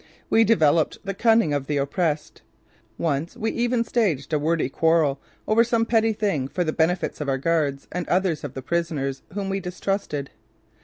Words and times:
We 0.31 0.43
developed 0.43 0.97
the 1.05 1.13
cunning 1.13 1.53
of 1.53 1.67
the 1.67 1.77
oppressed. 1.77 2.41
Once 2.97 3.37
we 3.37 3.51
even 3.51 3.83
staged 3.83 4.33
a 4.33 4.39
wordy 4.39 4.67
quarrel 4.67 5.21
over 5.47 5.63
some 5.63 5.85
petty 5.85 6.11
thing 6.11 6.47
for 6.47 6.63
the 6.63 6.73
benefit 6.73 7.21
of 7.21 7.29
our 7.29 7.37
guards 7.37 7.87
and 7.91 8.07
others 8.07 8.43
of 8.43 8.55
the 8.55 8.63
prisoners 8.63 9.21
whom 9.33 9.47
we 9.47 9.59
distrusted. 9.59 10.31